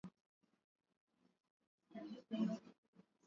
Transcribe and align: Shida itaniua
Shida 1.89 2.01
itaniua 2.21 2.67